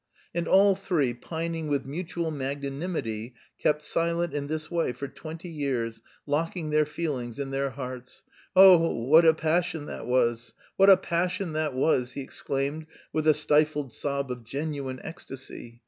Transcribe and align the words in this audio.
And 0.33 0.47
all 0.47 0.75
three, 0.75 1.13
pining 1.13 1.67
with 1.67 1.85
mutual 1.85 2.31
magnanimity, 2.31 3.35
kept 3.61 3.83
silent 3.85 4.33
in 4.33 4.47
this 4.47 4.71
way 4.71 4.93
for 4.93 5.07
twenty 5.07 5.47
years, 5.49 6.01
locking 6.25 6.71
their 6.71 6.87
feelings 6.87 7.37
in 7.37 7.51
their 7.51 7.69
hearts. 7.69 8.23
"Oh, 8.55 8.77
what 8.79 9.25
a 9.25 9.35
passion 9.35 9.85
that 9.85 10.07
was, 10.07 10.55
what 10.75 10.89
a 10.89 10.97
passion 10.97 11.53
that 11.53 11.75
was!" 11.75 12.13
he 12.13 12.21
exclaimed 12.21 12.87
with 13.13 13.27
a 13.27 13.35
stifled 13.35 13.91
sob 13.93 14.31
of 14.31 14.43
genuine 14.43 14.99
ecstasy. 15.03 15.79